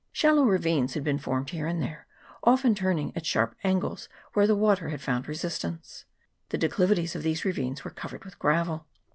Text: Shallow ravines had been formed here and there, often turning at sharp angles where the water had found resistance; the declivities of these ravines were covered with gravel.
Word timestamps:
Shallow 0.11 0.45
ravines 0.45 0.95
had 0.95 1.03
been 1.03 1.19
formed 1.19 1.51
here 1.51 1.67
and 1.67 1.79
there, 1.79 2.07
often 2.43 2.73
turning 2.73 3.13
at 3.15 3.23
sharp 3.23 3.53
angles 3.63 4.09
where 4.33 4.47
the 4.47 4.55
water 4.55 4.89
had 4.89 4.99
found 4.99 5.27
resistance; 5.27 6.05
the 6.49 6.57
declivities 6.57 7.15
of 7.15 7.21
these 7.21 7.45
ravines 7.45 7.83
were 7.83 7.91
covered 7.91 8.25
with 8.25 8.39
gravel. 8.39 8.87